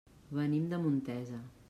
Venim 0.37 0.65
de 0.71 0.79
Montesa. 0.87 1.47